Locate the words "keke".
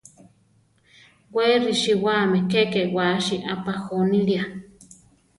2.51-2.81